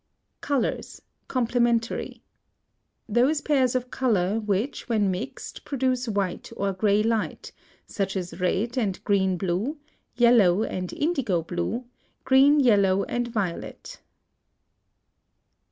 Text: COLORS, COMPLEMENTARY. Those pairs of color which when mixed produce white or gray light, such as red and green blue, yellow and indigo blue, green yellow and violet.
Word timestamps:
COLORS, 0.41 1.03
COMPLEMENTARY. 1.27 2.23
Those 3.07 3.41
pairs 3.41 3.75
of 3.75 3.91
color 3.91 4.39
which 4.39 4.89
when 4.89 5.11
mixed 5.11 5.63
produce 5.63 6.07
white 6.07 6.51
or 6.57 6.73
gray 6.73 7.03
light, 7.03 7.51
such 7.85 8.15
as 8.17 8.39
red 8.39 8.79
and 8.79 9.03
green 9.03 9.37
blue, 9.37 9.77
yellow 10.15 10.63
and 10.63 10.91
indigo 10.91 11.43
blue, 11.43 11.85
green 12.23 12.59
yellow 12.59 13.03
and 13.03 13.27
violet. 13.27 13.99